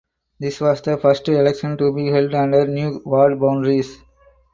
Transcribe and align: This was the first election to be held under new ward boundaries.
This 0.39 0.59
was 0.59 0.81
the 0.81 0.97
first 0.97 1.29
election 1.29 1.77
to 1.77 1.93
be 1.93 2.07
held 2.07 2.33
under 2.33 2.65
new 2.65 3.03
ward 3.05 3.39
boundaries. 3.39 4.01